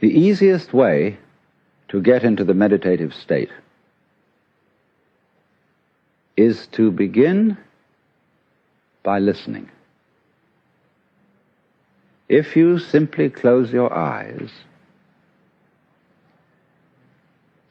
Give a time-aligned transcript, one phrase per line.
[0.00, 1.18] The easiest way
[1.88, 3.50] to get into the meditative state
[6.38, 7.58] is to begin
[9.02, 9.70] by listening.
[12.30, 14.50] If you simply close your eyes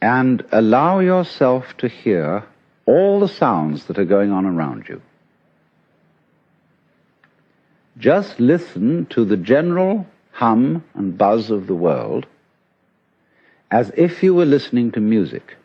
[0.02, 2.44] and allow yourself to hear
[2.86, 5.02] all the sounds that are going on around you,
[7.98, 10.06] just listen to the general
[10.40, 12.26] hum and buzz of the world
[13.72, 15.58] as if you were listening to music.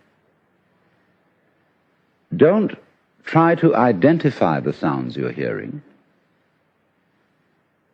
[2.37, 2.73] Don't
[3.23, 5.81] try to identify the sounds you're hearing.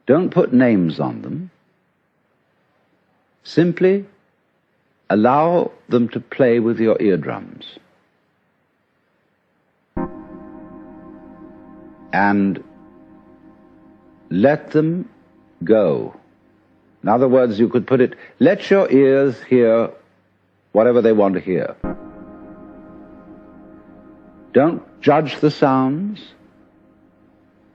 [0.07, 1.51] Don't put names on them.
[3.45, 4.07] Simply
[5.11, 7.79] allow them to play with your eardrums.
[12.15, 12.65] And
[14.31, 15.11] let them
[15.63, 16.20] go.
[17.03, 19.91] In other words, you could put it, let your ears hear
[20.73, 21.75] whatever they want to hear.
[24.53, 26.21] Don't judge the sounds.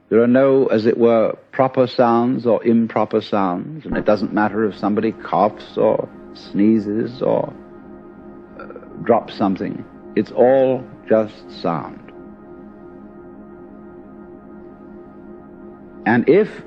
[0.08, 4.64] There are no, as it were, proper sounds or improper sounds, and it doesn't matter
[4.64, 7.52] if somebody coughs or sneezes or
[8.60, 8.64] uh,
[9.02, 9.84] drops something.
[10.14, 12.00] It's all just sound.
[16.06, 16.62] And if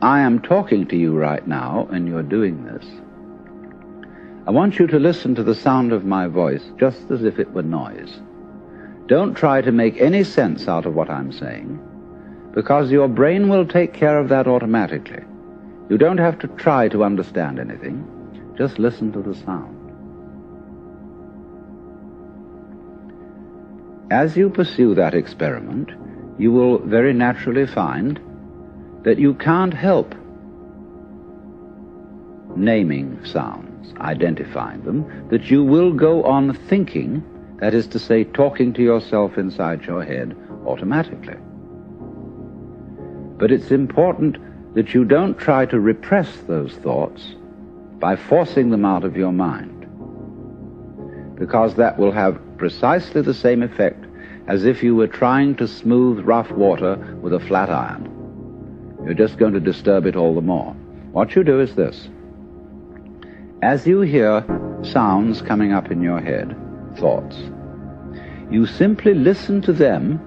[0.00, 2.86] I am talking to you right now and you're doing this,
[4.46, 7.52] I want you to listen to the sound of my voice just as if it
[7.52, 8.20] were noise.
[9.06, 11.80] Don't try to make any sense out of what I'm saying,
[12.54, 15.24] because your brain will take care of that automatically.
[15.90, 18.06] You don't have to try to understand anything.
[18.56, 19.74] Just listen to the sound.
[24.12, 25.90] As you pursue that experiment,
[26.38, 28.20] you will very naturally find
[29.02, 30.14] that you can't help
[32.56, 37.22] naming sounds, identifying them, that you will go on thinking,
[37.60, 41.36] that is to say, talking to yourself inside your head automatically.
[43.38, 44.38] But it's important
[44.74, 47.34] that you don't try to repress those thoughts
[47.98, 49.86] by forcing them out of your mind,
[51.36, 54.04] because that will have precisely the same effect
[54.48, 58.17] as if you were trying to smooth rough water with a flat iron.
[59.04, 60.72] You're just going to disturb it all the more.
[61.12, 62.08] What you do is this.
[63.62, 64.44] As you hear
[64.82, 66.56] sounds coming up in your head,
[66.96, 67.36] thoughts,
[68.50, 70.20] you simply listen to them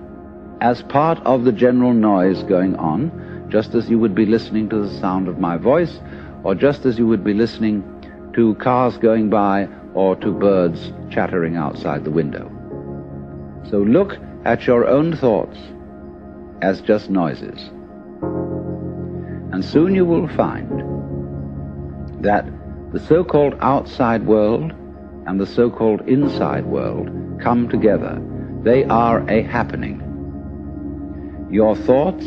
[0.62, 4.86] as part of the general noise going on, just as you would be listening to
[4.86, 6.00] the sound of my voice,
[6.44, 7.84] or just as you would be listening
[8.34, 12.50] to cars going by or to birds chattering outside the window.
[13.70, 15.58] So look at your own thoughts
[16.62, 17.70] as just noises.
[19.52, 20.70] And soon you will find
[22.24, 22.46] that
[22.94, 24.72] the so-called outside world
[25.26, 27.10] and the so-called inside world
[27.42, 28.22] come together.
[28.64, 30.02] They are a happening.
[31.52, 32.26] Your thoughts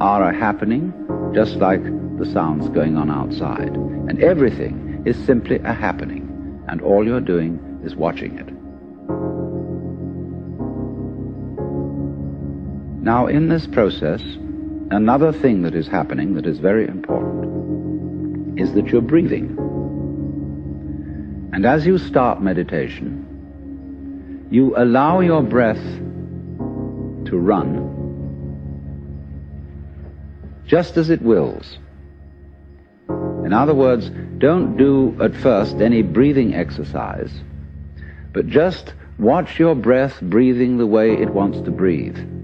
[0.00, 0.92] are a happening,
[1.34, 1.82] just like
[2.18, 3.74] the sounds going on outside.
[3.74, 8.48] And everything is simply a happening, and all you're doing is watching it.
[13.02, 14.22] Now, in this process,
[14.90, 19.54] Another thing that is happening that is very important is that you're breathing.
[21.52, 27.84] And as you start meditation, you allow your breath to run
[30.66, 31.76] just as it wills.
[33.44, 37.30] In other words, don't do at first any breathing exercise,
[38.32, 42.37] but just watch your breath breathing the way it wants to breathe.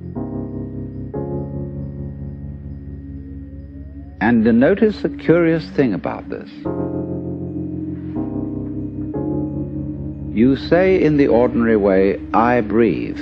[4.25, 6.49] And notice a curious thing about this.
[10.35, 13.21] You say in the ordinary way, I breathe,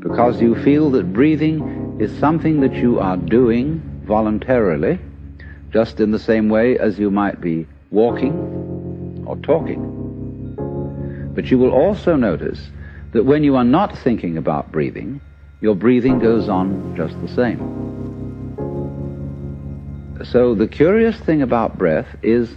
[0.00, 4.98] because you feel that breathing is something that you are doing voluntarily,
[5.70, 9.82] just in the same way as you might be walking or talking.
[11.34, 12.70] But you will also notice
[13.12, 15.20] that when you are not thinking about breathing,
[15.60, 18.07] your breathing goes on just the same.
[20.24, 22.50] So the curious thing about breath is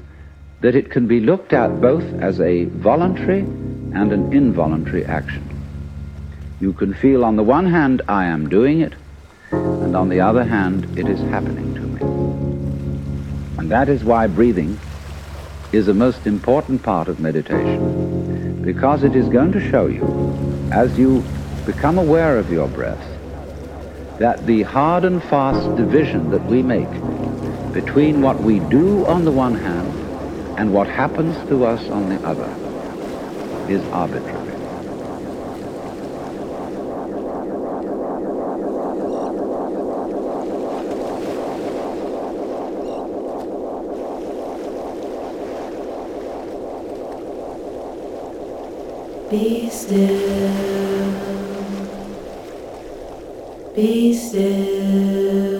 [0.62, 5.48] that it can be looked at both as a voluntary and an involuntary action.
[6.60, 8.94] You can feel on the one hand, I am doing it,
[9.52, 12.02] and on the other hand, it is happening to me.
[13.60, 14.80] And that is why breathing
[15.72, 20.98] is a most important part of meditation, because it is going to show you, as
[20.98, 21.22] you
[21.66, 23.04] become aware of your breath,
[24.20, 26.90] that the hard and fast division that we make
[27.74, 30.02] between what we do on the one hand
[30.58, 32.46] And what happens to us on the other
[33.68, 34.52] is arbitrary.
[49.32, 50.62] Be still.
[53.74, 55.51] Be still.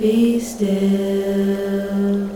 [0.00, 2.30] Be still.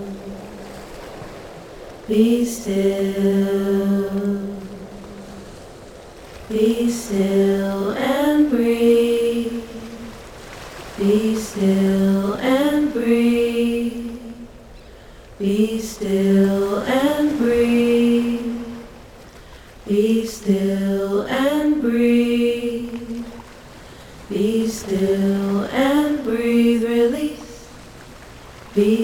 [2.06, 4.04] Be still.
[6.50, 9.64] Be still and breathe.
[10.98, 14.20] Be still and breathe.
[15.38, 16.73] Be still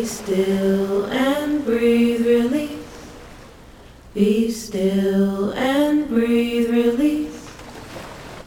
[0.01, 2.87] Be still and breathe, release.
[4.15, 7.47] Be still and breathe, release.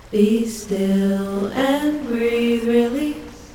[0.10, 3.54] Be still and breathe, release.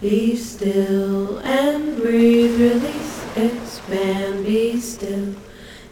[0.00, 3.24] Be still and breathe, release.
[3.36, 5.36] Expand, be still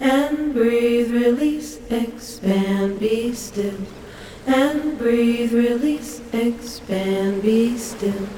[0.00, 3.78] and breathe, release, expand, be still,
[4.44, 8.28] and breathe, release, expand, be still,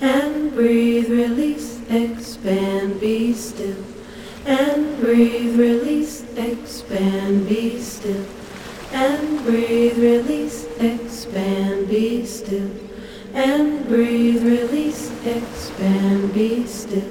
[0.00, 3.84] and breathe, release, expand, be still,
[4.46, 8.26] and breathe, release, expand, be still,
[8.92, 12.70] and breathe, release, expand, be still,
[13.34, 17.10] and breathe, release, expand, be still.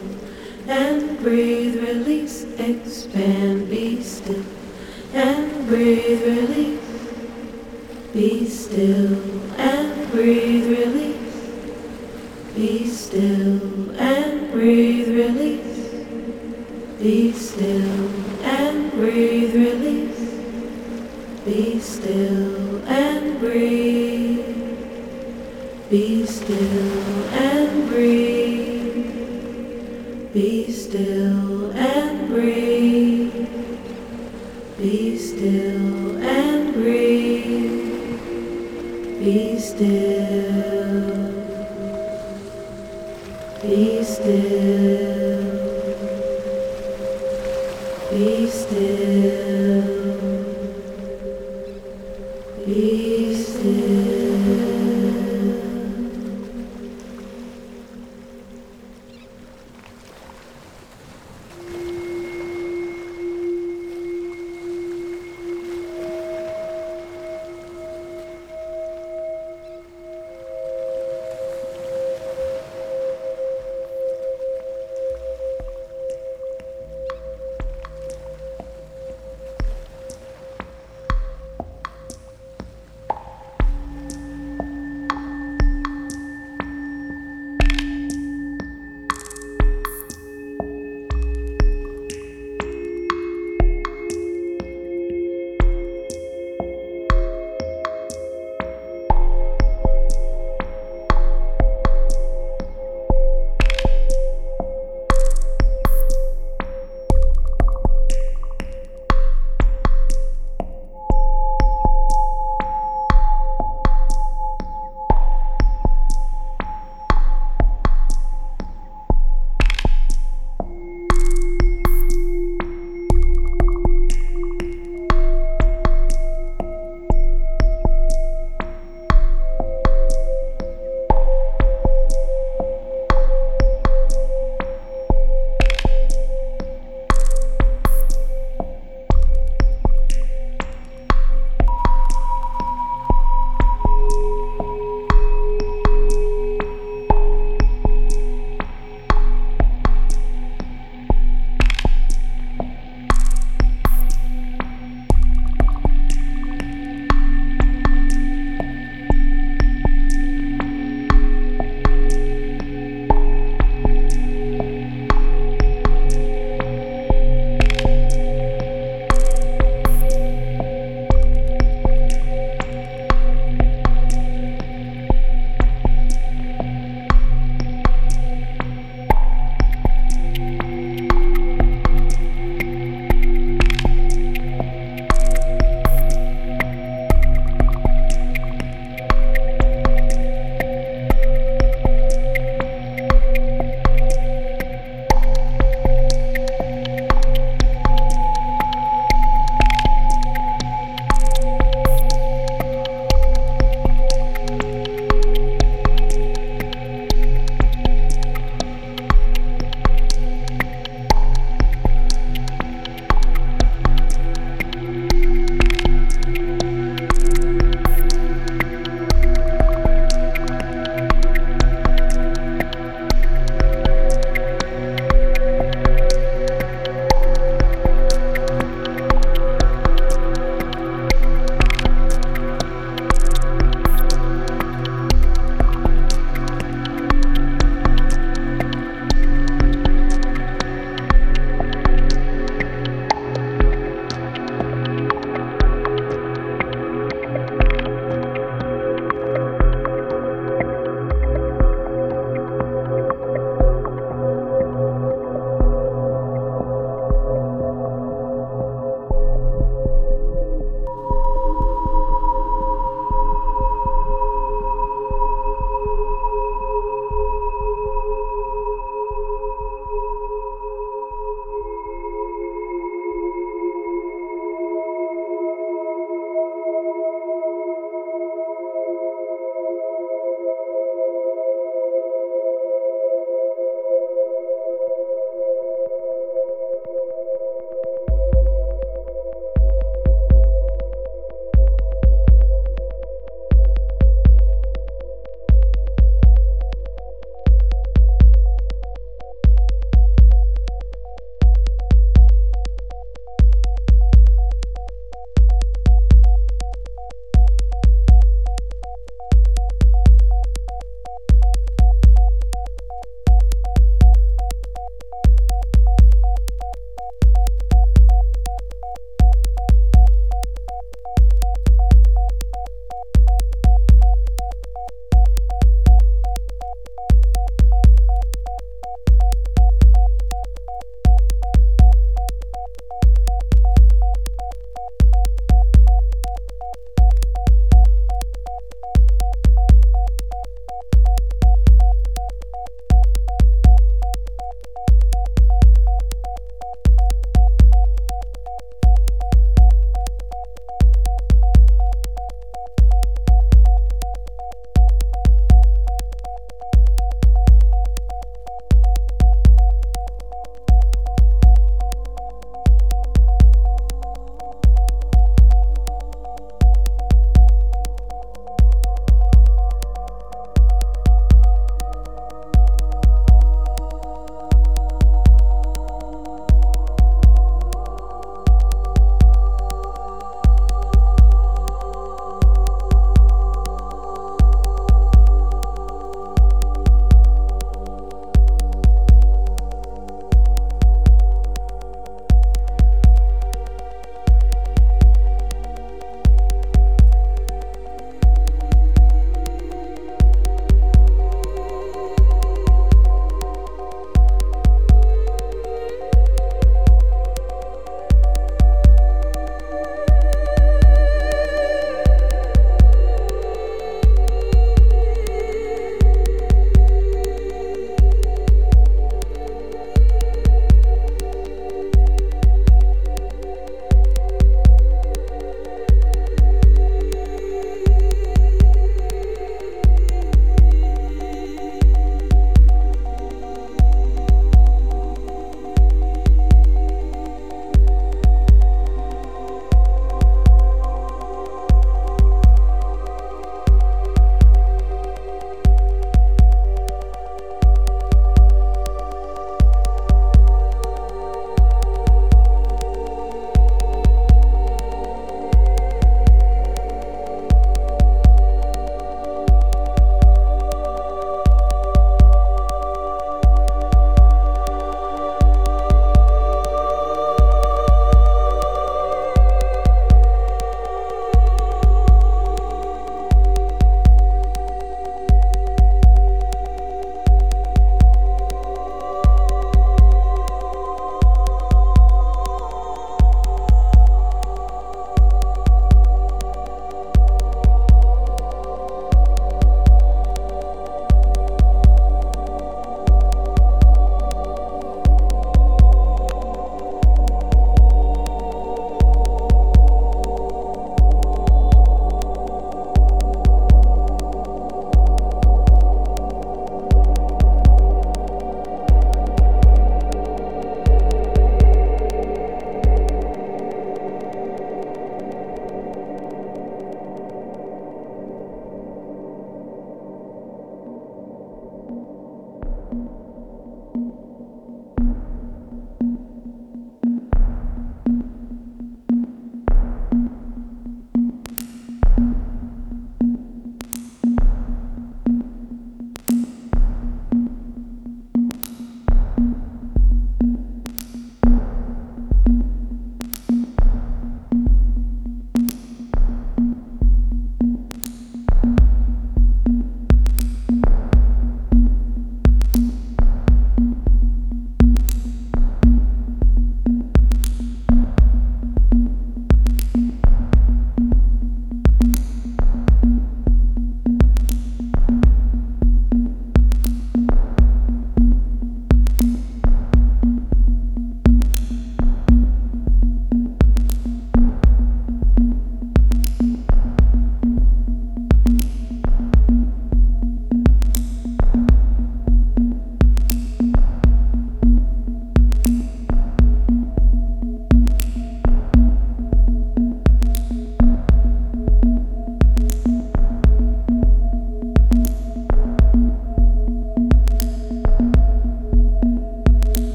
[0.68, 4.44] And breathe, release, expand, be still,
[5.13, 6.81] and breathe, release,
[8.12, 11.27] be still, and breathe, release,
[12.57, 15.94] be still, and breathe, release,
[17.00, 18.09] be still,
[18.44, 20.19] and breathe, release,
[21.45, 24.44] be still, and breathe,
[25.92, 28.57] be still, and breathe.
[30.33, 33.48] Be still and breathe.
[34.77, 38.00] Be still and breathe.
[39.19, 41.37] Be still.
[43.68, 45.42] Be still.
[48.10, 49.84] Be still.
[52.66, 53.06] Be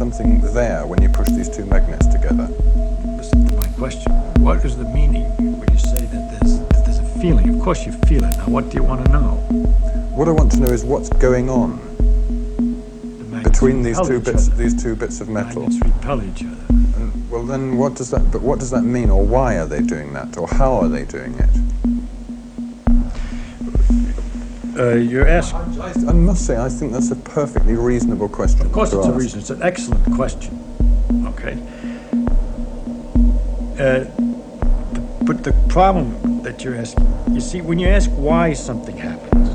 [0.00, 2.48] something there when you push these two magnets together.
[3.18, 4.10] Listen to my question.
[4.42, 5.24] What is the meaning
[5.58, 7.54] when you say that there's, that there's a feeling?
[7.54, 8.34] Of course you feel it.
[8.38, 9.32] Now, what do you want to know?
[10.16, 11.76] What I want to know is what's going on
[13.30, 14.56] The between these two bits, other.
[14.56, 15.68] these two bits of metal.
[15.68, 16.64] Magnets repel each other.
[16.70, 18.30] And, well, then what does that?
[18.32, 21.04] But what does that mean, or why are they doing that, or how are they
[21.04, 21.50] doing it?
[24.78, 25.78] Uh, you're asking.
[25.78, 28.66] I, I must say, I think that's a perfectly reasonable question.
[28.66, 29.40] Of course, it's a reason.
[29.40, 30.52] It's an excellent question.
[31.26, 31.56] Okay.
[33.78, 34.04] Uh,
[35.24, 39.48] but the problem that you're asking, you see, when you ask why something happens,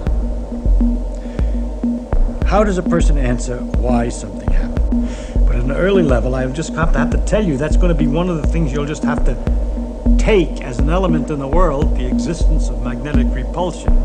[2.47, 5.09] how does a person answer why something happened?
[5.45, 7.89] But at an early level, I just have to have to tell you that's going
[7.89, 11.39] to be one of the things you'll just have to take as an element in
[11.39, 14.04] the world, the existence of magnetic repulsion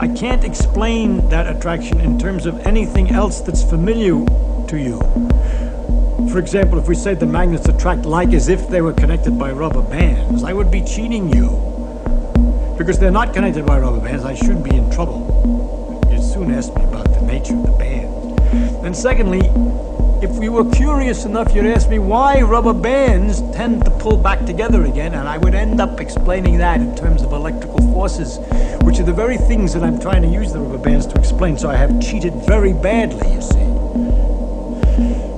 [0.00, 4.24] I can't explain that attraction in terms of anything else that's familiar
[4.68, 5.00] to you.
[6.30, 9.50] For example, if we said the magnets attract like as if they were connected by
[9.50, 11.48] rubber bands, I would be cheating you.
[12.78, 16.04] Because they're not connected by rubber bands, I should be in trouble.
[16.12, 18.86] You'd soon ask me about the nature of the band.
[18.86, 19.50] And secondly,
[20.22, 24.46] if we were curious enough, you'd ask me why rubber bands tend to pull back
[24.46, 28.38] together again, and I would end up explaining that in terms of electrical forces,
[28.88, 31.58] which are the very things that I'm trying to use the rubber bands to explain.
[31.58, 33.66] So I have cheated very badly, you see.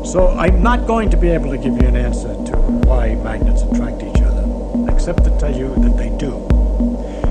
[0.07, 3.63] So I'm not going to be able to give you an answer to why magnets
[3.63, 4.47] attract each other,
[4.89, 6.37] except to tell you that they do.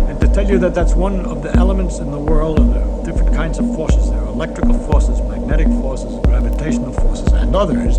[0.09, 3.09] And to tell you that that's one of the elements in the world of the
[3.09, 4.09] different kinds of forces.
[4.09, 7.95] There are electrical forces, magnetic forces, gravitational forces, and others.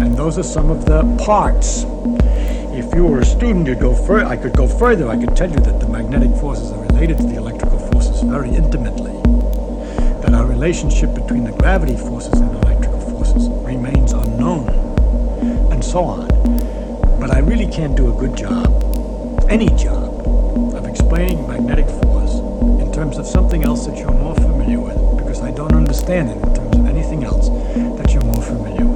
[0.00, 1.84] And those are some of the parts.
[2.72, 5.10] If you were a student, you'd go fur- I could go further.
[5.10, 8.50] I could tell you that the magnetic forces are related to the electrical forces very
[8.50, 9.10] intimately.
[10.22, 14.68] That our relationship between the gravity forces and electrical forces remains unknown,
[15.72, 16.28] and so on.
[17.18, 18.68] But I really can't do a good job,
[19.50, 20.24] any job,
[20.72, 22.34] of explaining magnetic force
[22.80, 26.36] in terms of something else that you're more familiar with, because I don't understand it
[26.36, 27.48] in terms of anything else
[27.98, 28.93] that you're more familiar with.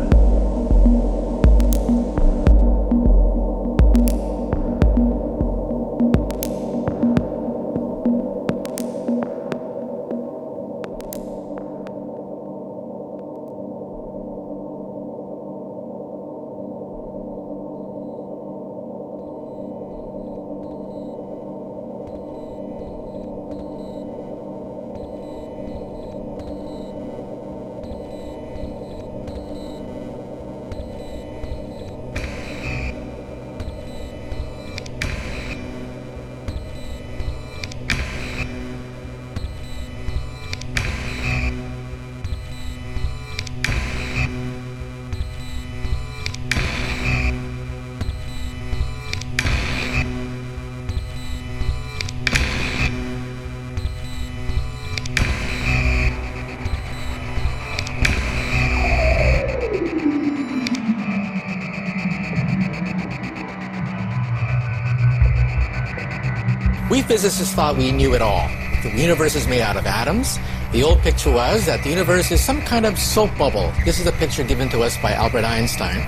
[67.08, 68.46] Physicists thought we knew it all.
[68.82, 70.38] The universe is made out of atoms.
[70.72, 73.72] The old picture was that the universe is some kind of soap bubble.
[73.86, 76.00] This is a picture given to us by Albert Einstein.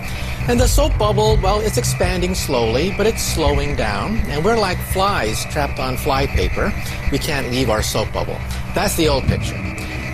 [0.46, 4.18] And the soap bubble, well, it's expanding slowly, but it's slowing down.
[4.28, 6.70] And we're like flies trapped on fly paper.
[7.10, 8.36] We can't leave our soap bubble.
[8.74, 9.56] That's the old picture.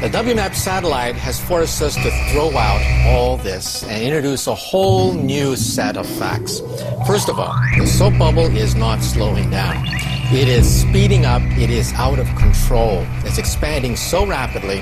[0.01, 5.15] The WMAP satellite has forced us to throw out all this and introduce a whole
[5.15, 6.61] new set of facts.
[7.09, 9.85] First of all, the soap bubble is not slowing down.
[10.33, 13.07] It is speeding up, it is out of control.
[13.25, 14.81] It's expanding so rapidly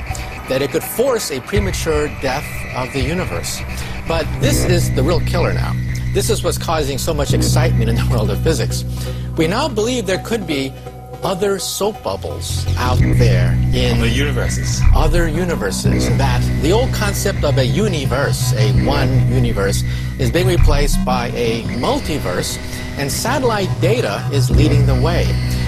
[0.49, 3.61] that it could force a premature death of the universe.
[4.09, 5.75] But this is the real killer now.
[6.15, 8.85] This is what's causing so much excitement in the world of physics.
[9.37, 10.73] We now believe there could be
[11.23, 14.81] other soap bubbles out there in the universes.
[14.95, 16.09] other universes.
[16.17, 19.83] That the old concept of a universe, a one universe,
[20.19, 22.59] is being replaced by a multiverse,
[22.99, 25.27] and satellite data is leading the way.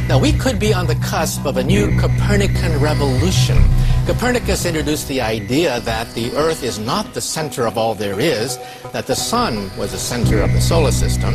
[0.09, 3.59] Now, we could be on the cusp of a new Copernican revolution.
[4.07, 8.59] Copernicus introduced the idea that the Earth is not the center of all there is,
[8.93, 11.35] that the Sun was the center of the solar system.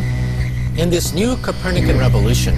[0.78, 2.56] In this new Copernican revolution,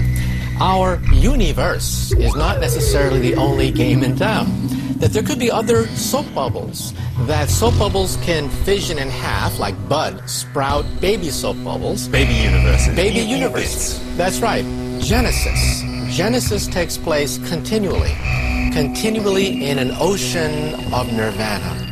[0.60, 4.46] our universe is not necessarily the only game in town.
[5.04, 6.94] That there could be other soap bubbles,
[7.26, 12.08] that soap bubbles can fission in half, like bud, sprout baby soap bubbles.
[12.08, 12.96] Baby universes.
[12.96, 13.98] Baby new universes.
[13.98, 14.16] bits.
[14.16, 14.64] That's right.
[15.02, 15.82] Genesis.
[16.08, 18.14] Genesis takes place continually,
[18.72, 21.82] continually in an ocean of nirvana.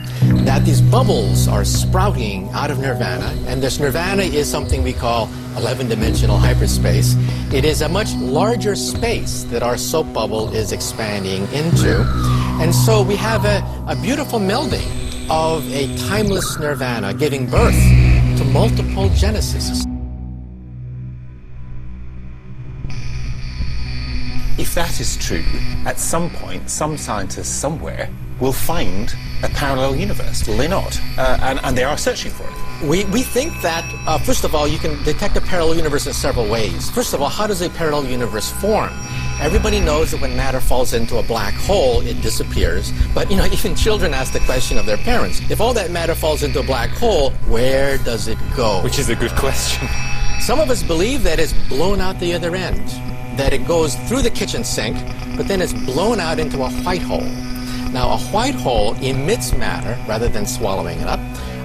[0.47, 5.29] That these bubbles are sprouting out of nirvana, and this nirvana is something we call
[5.59, 7.15] 11 dimensional hyperspace.
[7.53, 12.42] It is a much larger space that our soap bubble is expanding into.
[12.63, 14.87] And so we have a, a beautiful melding
[15.29, 17.75] of a timeless nirvana giving birth
[18.39, 19.85] to multiple genesis.
[24.57, 25.45] If that is true,
[25.85, 31.01] at some point, some scientist somewhere will find a parallel universe, will they not?
[31.19, 32.89] Uh, and, and they are searching for it.
[32.89, 36.13] We, we think that, uh, first of all, you can detect a parallel universe in
[36.13, 36.91] several ways.
[36.91, 38.93] First of all, how does a parallel universe form?
[39.41, 42.93] Everybody knows that when matter falls into a black hole, it disappears.
[43.15, 45.41] But, you know, even children ask the question of their parents.
[45.51, 48.83] If all that matter falls into a black hole, where does it go?
[48.83, 49.89] Which is a good question.
[50.41, 52.89] Some of us believe that it's blown out the other end,
[53.39, 54.97] that it goes through the kitchen sink,
[55.37, 57.29] but then it's blown out into a white hole.
[57.93, 61.21] Now, a white hole emits matter rather than swallowing it up.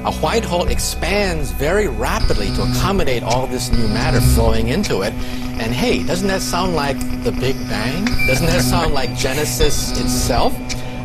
[0.08, 5.12] A white hole expands very rapidly to accommodate all this new matter flowing into it.
[5.60, 8.06] And hey, doesn't that sound like the Big Bang?
[8.26, 10.56] Doesn't that sound like Genesis itself?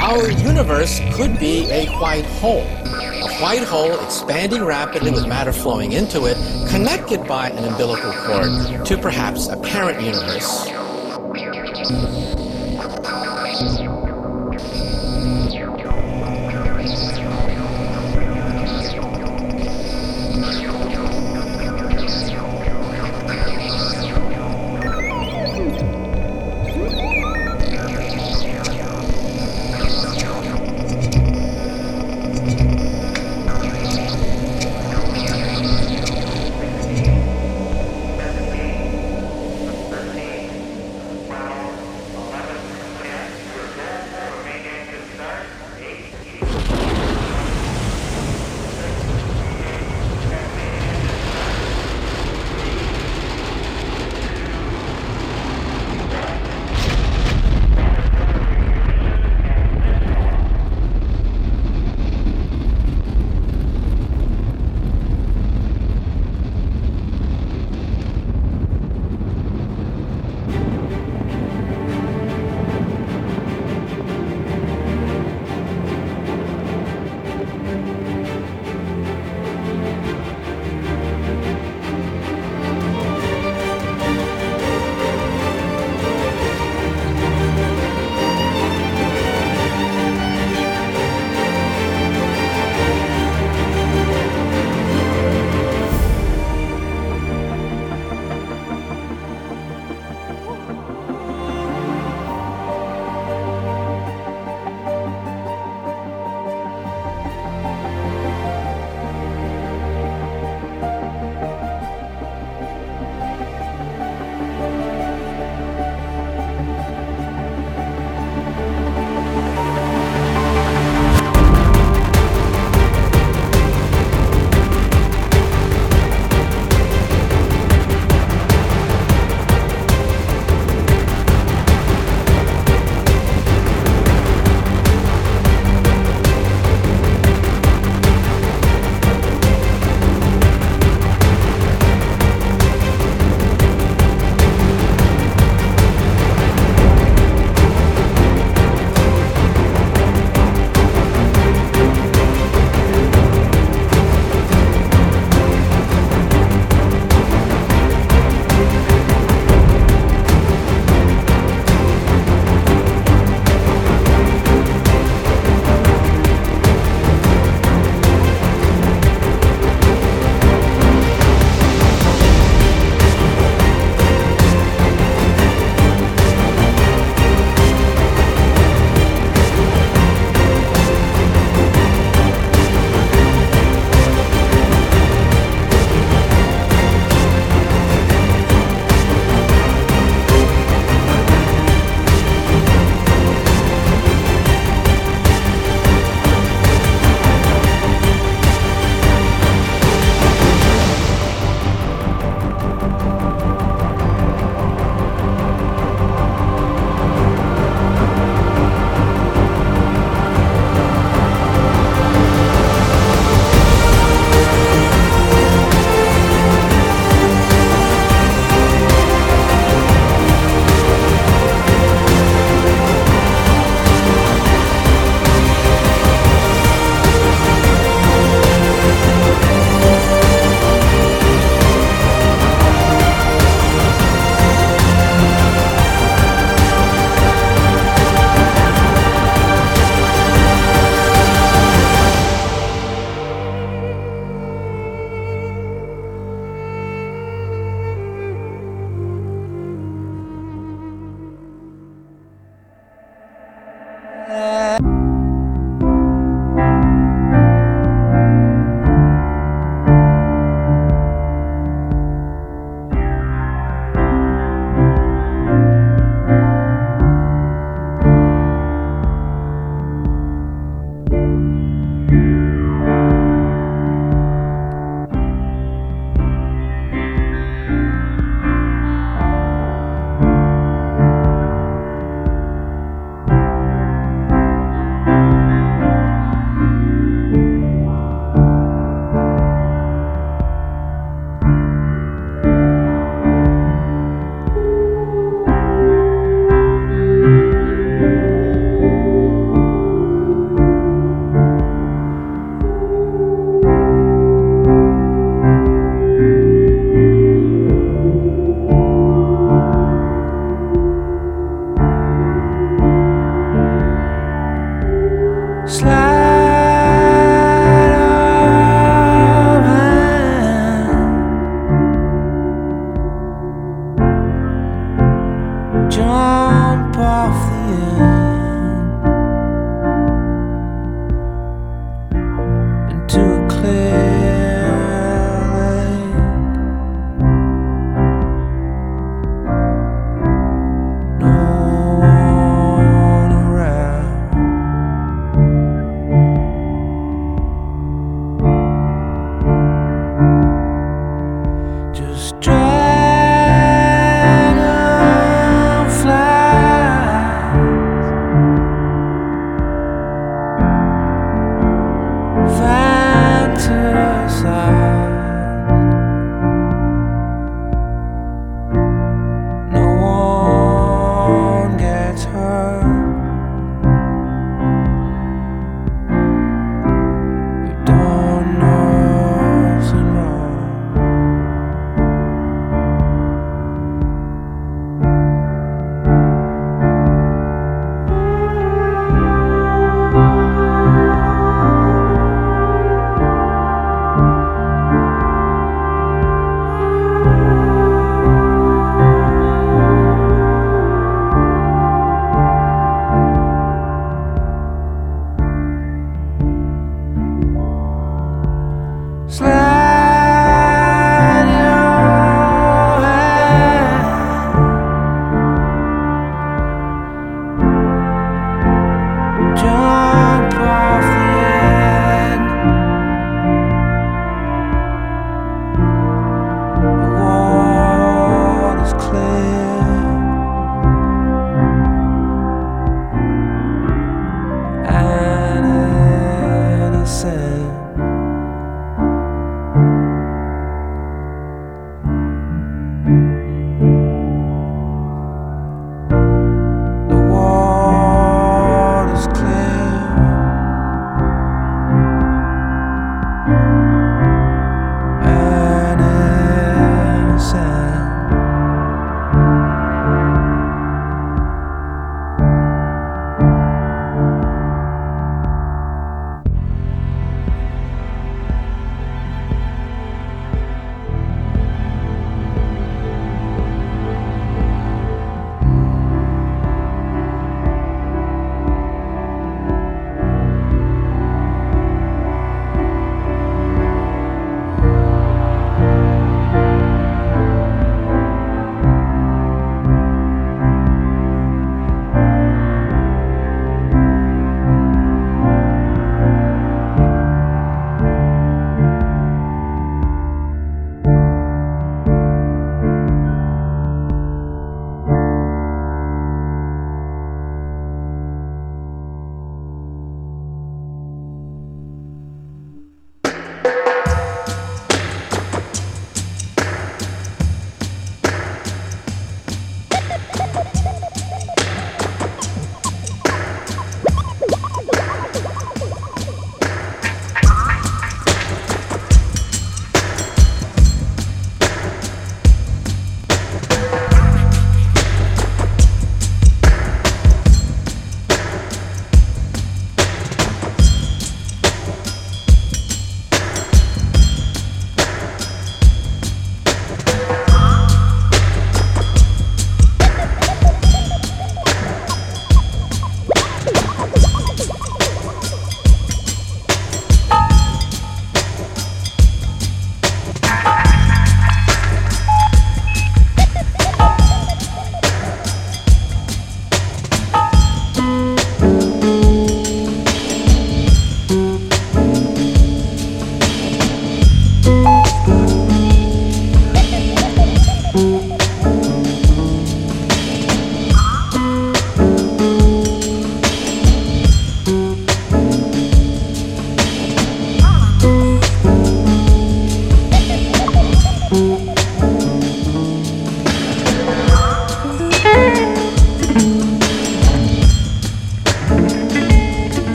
[0.00, 2.62] Our universe could be a white hole.
[2.62, 6.36] A white hole expanding rapidly with matter flowing into it,
[6.70, 10.68] connected by an umbilical cord to perhaps a parent universe.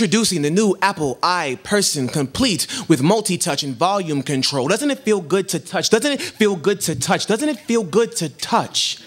[0.00, 4.66] Introducing the new Apple i Person complete with multi touch and volume control.
[4.66, 5.90] Doesn't it feel good to touch?
[5.90, 7.26] Doesn't it feel good to touch?
[7.26, 9.02] Doesn't it feel good to touch?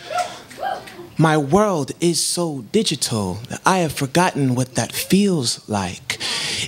[1.17, 6.19] My world is so digital that I have forgotten what that feels like.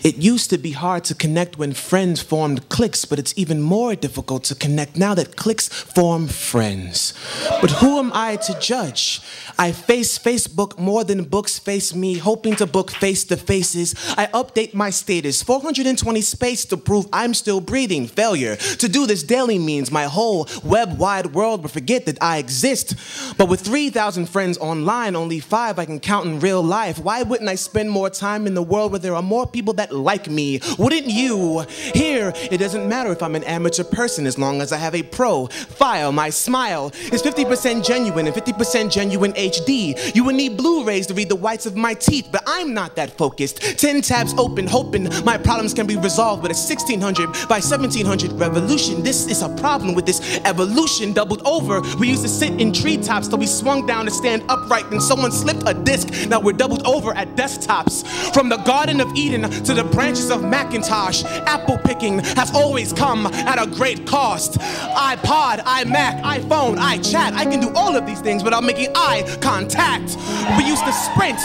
[0.03, 3.95] It used to be hard to connect when friends formed cliques, but it's even more
[3.95, 7.13] difficult to connect now that cliques form friends.
[7.61, 9.21] But who am I to judge?
[9.57, 13.95] I face Facebook more than books face me, hoping to book face to faces.
[14.17, 18.07] I update my status 420 space to prove I'm still breathing.
[18.07, 22.37] Failure to do this daily means my whole web wide world will forget that I
[22.37, 22.95] exist.
[23.37, 26.99] But with 3,000 friends online, only five I can count in real life.
[26.99, 29.93] Why wouldn't I spend more time in the world where there are more people that
[29.93, 30.59] like me?
[30.77, 31.61] Wouldn't you?
[31.93, 35.03] Here, it doesn't matter if I'm an amateur person as long as I have a
[35.03, 36.11] pro file.
[36.11, 41.29] My smile is 50% genuine and 50% genuine You would need Blu rays to read
[41.29, 43.61] the whites of my teeth, but I'm not that focused.
[43.79, 49.03] 10 tabs open, hoping my problems can be resolved with a 1600 by 1700 revolution.
[49.03, 51.81] This is a problem with this evolution doubled over.
[51.99, 55.31] We used to sit in treetops till we swung down to stand upright, then someone
[55.31, 56.09] slipped a disc.
[56.27, 58.05] Now we're doubled over at desktops.
[58.33, 63.27] From the Garden of Eden to the branches of Macintosh, apple picking has always come
[63.27, 64.59] at a great cost.
[64.59, 70.17] iPod, iMac, iPhone, iChat, I can do all of these things without making eye contact.
[70.57, 71.39] We used to sprint.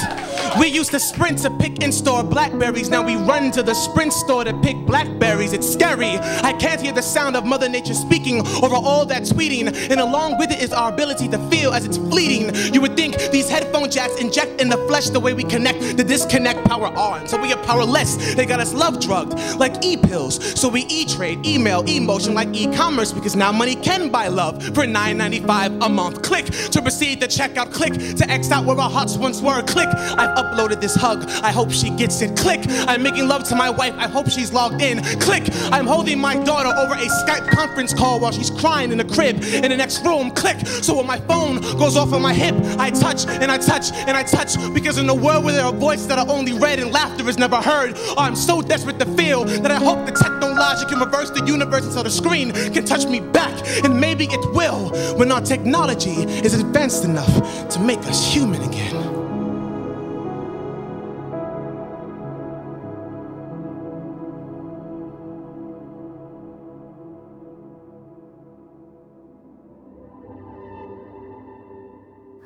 [0.58, 2.88] We used to sprint to pick and store blackberries.
[2.88, 5.52] Now we run to the sprint store to pick blackberries.
[5.52, 6.18] It's scary.
[6.18, 9.72] I can't hear the sound of Mother Nature speaking over all that tweeting.
[9.90, 12.54] And along with it is our ability to feel as it's fleeting.
[12.74, 16.04] You would think these headphone jacks inject in the flesh the way we connect the
[16.04, 17.28] disconnect power on.
[17.28, 18.34] So we are powerless.
[18.34, 20.60] They got us love drugged like e pills.
[20.60, 24.62] So we e trade, email, emotion like e commerce because now money can buy love
[24.62, 26.22] for $9.95 a month.
[26.22, 27.72] Click to proceed to checkout.
[27.80, 29.62] Click to X out where our hearts once were.
[29.62, 29.88] Click.
[29.88, 31.24] I've uploaded this hug.
[31.42, 32.36] I hope she gets it.
[32.36, 32.60] Click.
[32.68, 33.94] I'm making love to my wife.
[33.96, 35.02] I hope she's logged in.
[35.18, 35.44] Click.
[35.72, 39.42] I'm holding my daughter over a Skype conference call while she's crying in the crib
[39.42, 40.30] in the next room.
[40.32, 40.58] Click.
[40.66, 44.14] So when my phone goes off on my hip, I touch and I touch and
[44.14, 46.92] I touch because in a world where there are voices that are only read and
[46.92, 50.84] laughter is never heard, oh, I'm so desperate to feel that I hope the technology
[50.84, 53.50] can reverse the universe until the screen can touch me back.
[53.82, 58.96] And maybe it will when our technology is advanced enough to make us human again."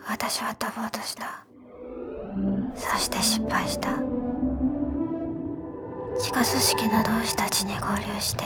[0.07, 1.45] 私は飛ぼうとした
[2.75, 3.89] そして失敗した
[6.19, 8.45] 地下組織の同志たちに合流して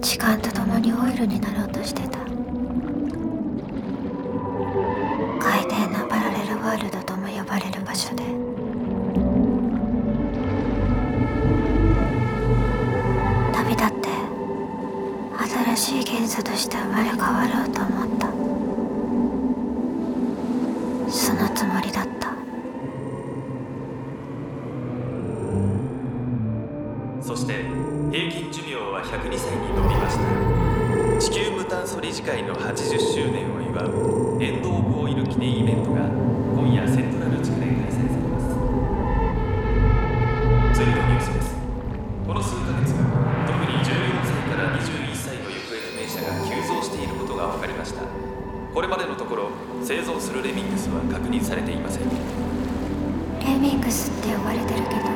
[0.00, 2.18] 時間とともにオイルになろうとしてた
[5.48, 8.24] 回転のパラレルワールドとも呼ばれる場所で。
[13.52, 14.08] 旅立って
[15.76, 18.26] 新しい元素として生まれ変わろうと思った。
[21.12, 22.34] そのつもりだった。
[27.22, 27.52] そして
[28.10, 30.55] 平均寿命は102歳に伸びました。
[31.76, 38.48] 炭素理事会の80周年を祝うエンド・オブ・オイル記念イベントが今夜セントラル地区で開催されます。
[40.72, 41.52] 次のニュースです。
[42.26, 43.04] この数ヶ月特
[43.60, 48.00] に14歳から21歳の行方不明者が急増していることが分かりました。
[48.72, 49.50] これまでのところ
[49.84, 52.08] 製造するレミングスは確認されていません。
[52.08, 52.08] レ
[53.58, 55.15] ミングスって呼ばれてるけど。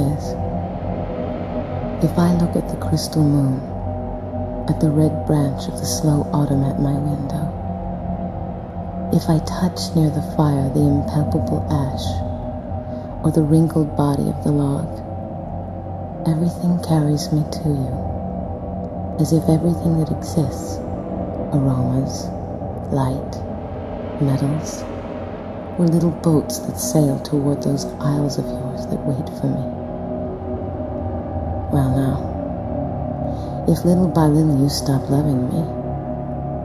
[0.00, 0.24] Is.
[2.02, 3.60] If I look at the crystal moon,
[4.68, 7.44] at the red branch of the slow autumn at my window,
[9.12, 12.06] if I touch near the fire the impalpable ash,
[13.22, 14.88] or the wrinkled body of the log,
[16.26, 17.92] everything carries me to you,
[19.20, 20.78] as if everything that exists,
[21.52, 22.28] aromas,
[22.92, 23.32] light,
[24.22, 24.82] metals,
[25.78, 29.69] were little boats that sail toward those isles of yours that wait for me.
[33.70, 35.62] If little by little you stop loving me,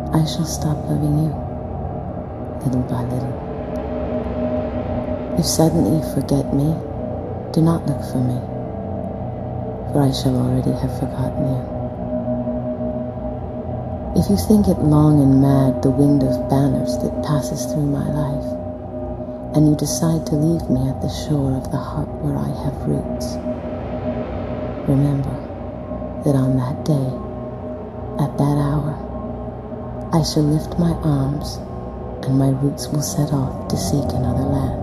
[0.09, 1.29] I shall stop loving you,
[2.65, 3.29] little by little.
[5.37, 6.73] If suddenly you forget me,
[7.53, 8.41] do not look for me,
[9.93, 11.61] for I shall already have forgotten you.
[14.17, 18.07] If you think it long and mad the wind of banners that passes through my
[18.09, 18.49] life,
[19.53, 22.73] and you decide to leave me at the shore of the heart where I have
[22.89, 23.37] roots,
[24.89, 25.44] remember
[26.25, 27.07] that on that day,
[28.17, 28.97] at that hour,
[30.11, 31.57] I shall lift my arms
[32.25, 34.81] and my roots will set off to seek another land.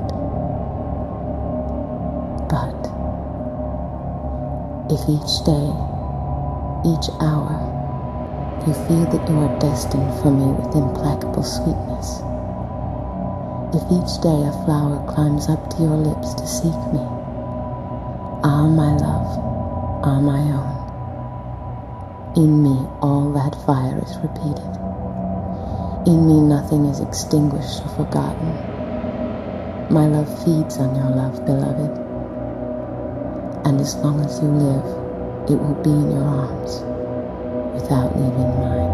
[2.46, 2.78] But
[4.92, 5.68] if each day,
[6.86, 7.58] each hour,
[8.66, 12.22] you feel that you are destined for me with implacable sweetness.
[13.74, 17.02] If each day a flower climbs up to your lips to seek me,
[18.44, 19.38] ah, my love,
[20.04, 20.71] ah, my own,
[22.36, 24.72] in me all that fire is repeated.
[26.06, 28.48] In me nothing is extinguished or forgotten.
[29.92, 31.90] My love feeds on your love, beloved.
[33.66, 34.84] And as long as you live,
[35.50, 36.80] it will be in your arms
[37.74, 38.91] without leaving mine.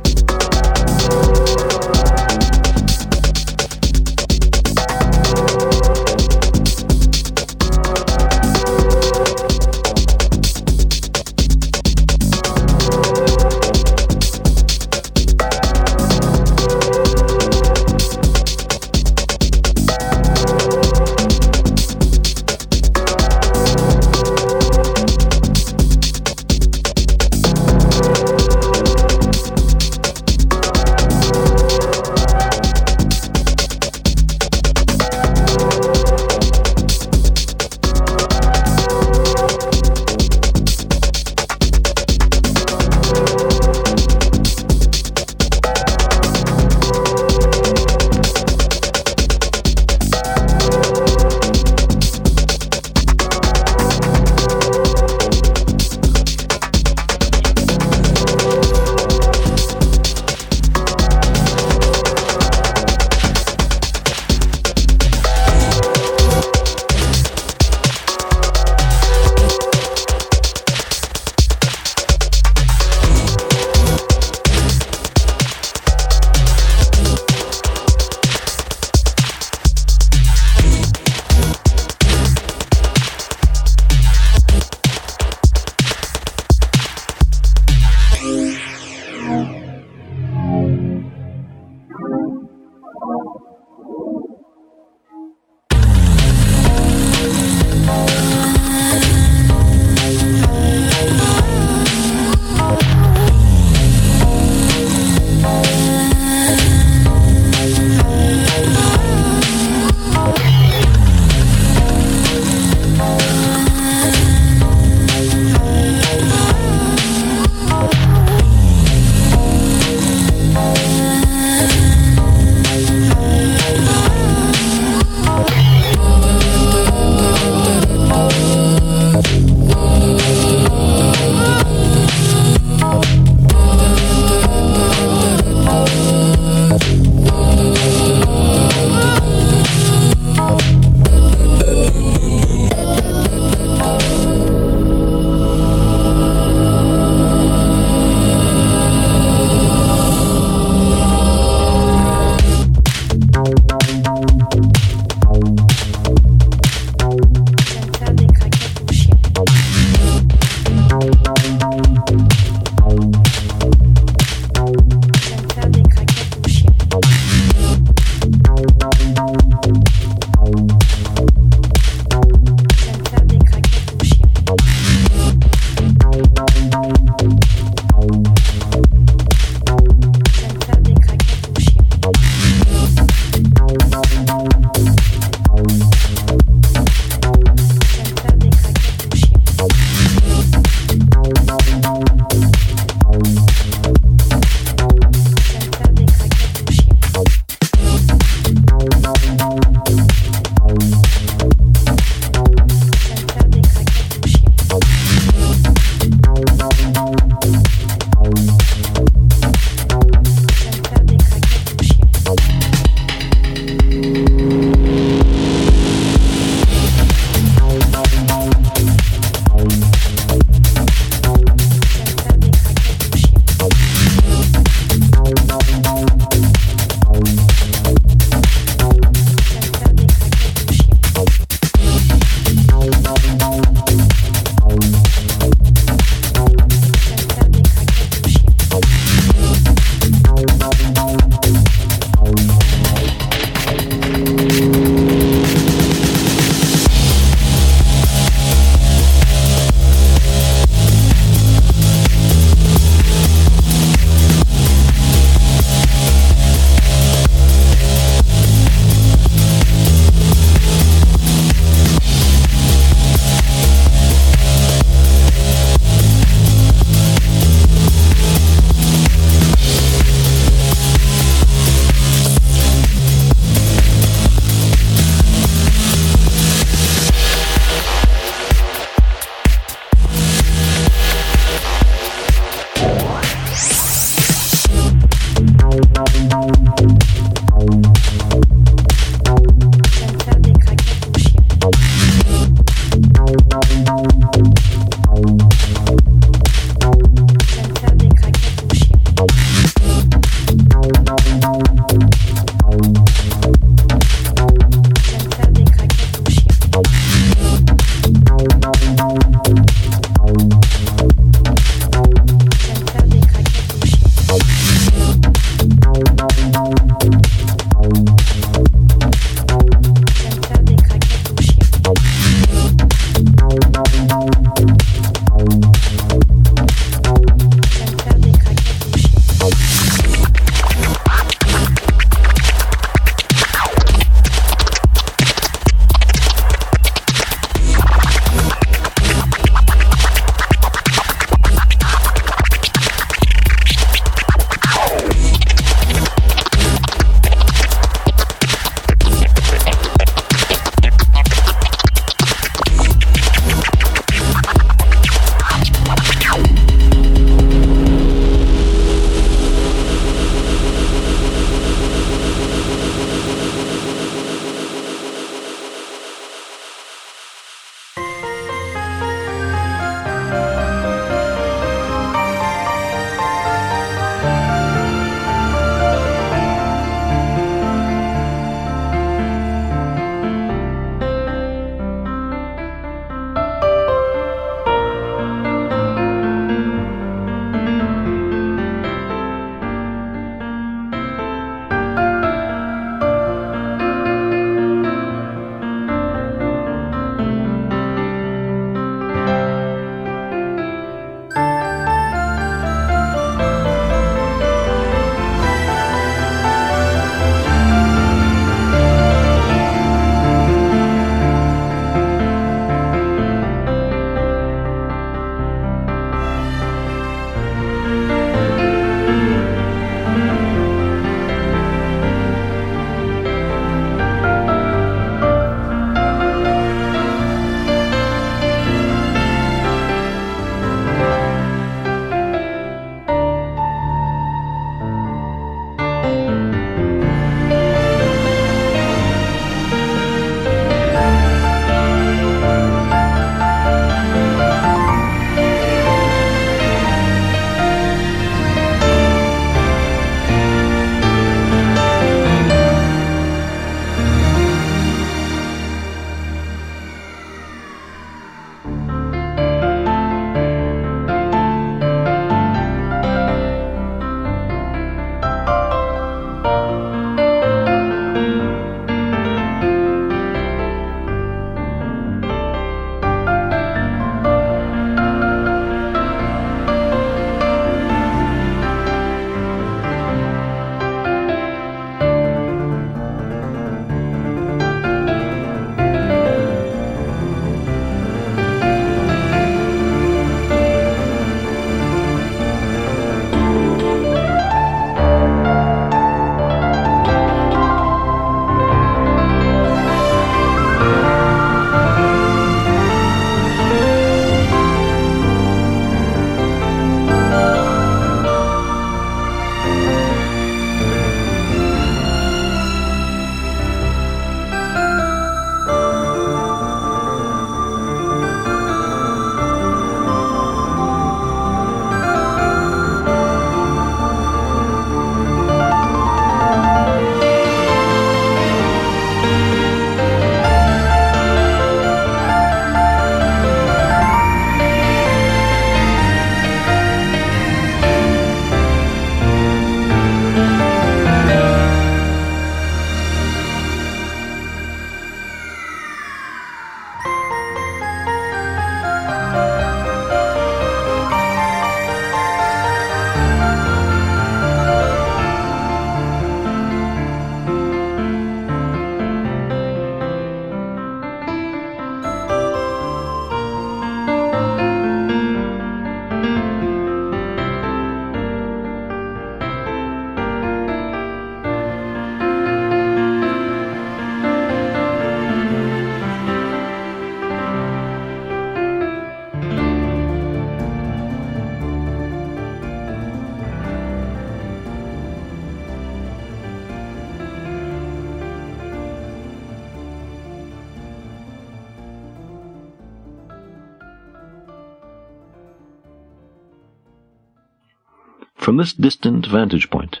[598.50, 600.00] From this distant vantage point,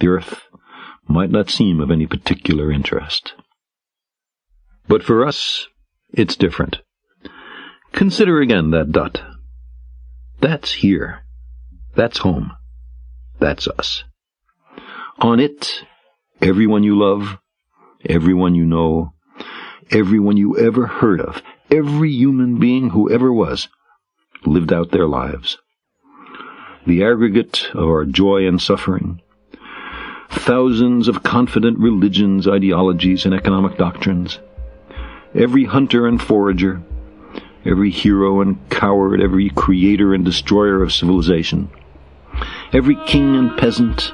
[0.00, 0.42] the Earth
[1.08, 3.32] might not seem of any particular interest.
[4.86, 5.66] But for us,
[6.12, 6.80] it's different.
[7.92, 9.22] Consider again that dot.
[10.40, 11.20] That's here.
[11.94, 12.52] That's home.
[13.38, 14.04] That's us.
[15.20, 15.82] On it,
[16.42, 17.38] everyone you love,
[18.04, 19.14] everyone you know,
[19.90, 21.40] everyone you ever heard of,
[21.70, 23.68] every human being who ever was,
[24.44, 25.56] lived out their lives.
[26.86, 29.20] The aggregate of our joy and suffering,
[30.30, 34.38] thousands of confident religions, ideologies, and economic doctrines,
[35.34, 36.82] every hunter and forager,
[37.66, 41.68] every hero and coward, every creator and destroyer of civilization,
[42.72, 44.12] every king and peasant,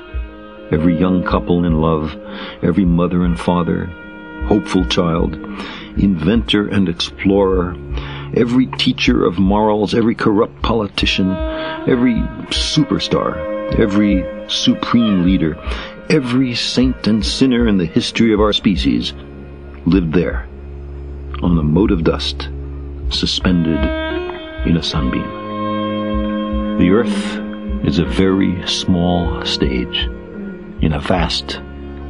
[0.72, 2.16] every young couple in love,
[2.62, 3.86] every mother and father,
[4.48, 5.34] hopeful child,
[5.96, 7.76] inventor and explorer,
[8.34, 11.30] every teacher of morals, every corrupt politician,
[11.86, 12.14] every
[12.50, 15.56] superstar, every supreme leader,
[16.10, 19.12] every saint and sinner in the history of our species
[19.86, 20.48] lived there,
[21.42, 22.48] on a mote of dust,
[23.10, 23.78] suspended
[24.66, 26.78] in a sunbeam.
[26.78, 30.08] The Earth is a very small stage
[30.82, 31.60] in a vast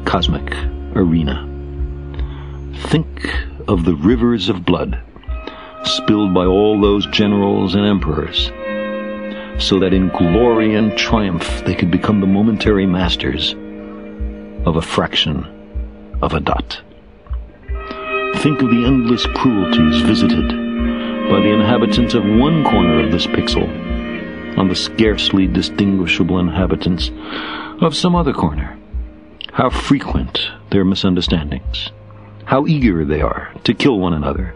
[0.04, 0.54] cosmic
[0.94, 1.46] arena.
[2.88, 3.34] Think
[3.68, 5.00] of the rivers of blood
[5.84, 8.50] spilled by all those generals and emperors,
[9.58, 13.54] so that in glory and triumph they could become the momentary masters
[14.66, 15.44] of a fraction
[16.22, 16.80] of a dot.
[18.36, 20.48] Think of the endless cruelties visited
[21.30, 23.66] by the inhabitants of one corner of this pixel
[24.58, 27.10] on the scarcely distinguishable inhabitants
[27.80, 28.78] of some other corner.
[29.52, 31.90] How frequent their misunderstandings,
[32.44, 34.54] how eager they are to kill one another,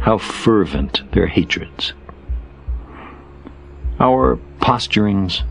[0.00, 1.92] how fervent their hatreds.
[4.00, 5.42] Our posturings,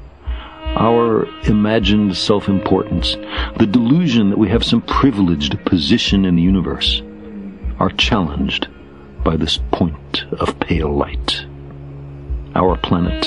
[0.77, 3.17] our imagined self importance,
[3.57, 7.01] the delusion that we have some privileged position in the universe,
[7.77, 8.69] are challenged
[9.23, 11.45] by this point of pale light.
[12.55, 13.25] Our planet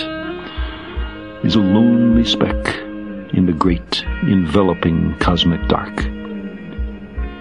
[1.44, 2.78] is a lonely speck
[3.34, 6.02] in the great enveloping cosmic dark.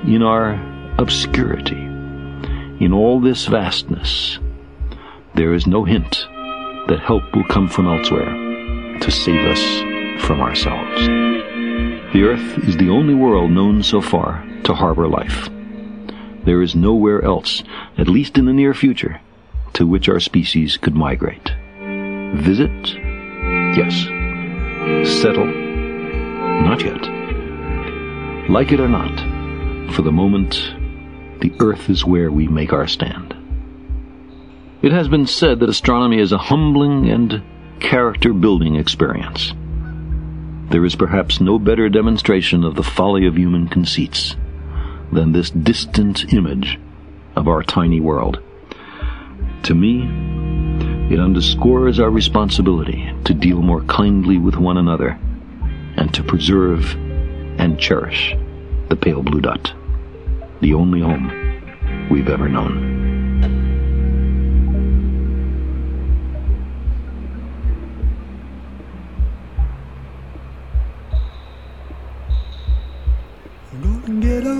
[0.05, 0.53] In our
[0.97, 4.37] obscurity, in all this vastness,
[5.35, 6.27] there is no hint
[6.89, 11.05] that help will come from elsewhere to save us from ourselves.
[12.13, 15.49] The Earth is the only world known so far to harbor life.
[16.45, 17.63] There is nowhere else,
[17.97, 19.21] at least in the near future,
[19.73, 21.51] to which our species could migrate.
[22.35, 22.95] Visit?
[23.77, 23.93] Yes.
[25.21, 25.45] Settle?
[25.45, 27.07] Not yet.
[28.49, 29.15] Like it or not,
[29.93, 30.73] for the moment,
[31.39, 33.35] the Earth is where we make our stand.
[34.81, 37.43] It has been said that astronomy is a humbling and
[37.81, 39.53] character building experience.
[40.69, 44.37] There is perhaps no better demonstration of the folly of human conceits
[45.11, 46.79] than this distant image
[47.35, 48.41] of our tiny world.
[49.63, 50.03] To me,
[51.13, 55.19] it underscores our responsibility to deal more kindly with one another
[55.97, 56.95] and to preserve
[57.59, 58.33] and cherish
[58.87, 59.73] the pale blue dot,
[60.61, 63.18] the only home we've ever known.
[74.19, 74.58] Get up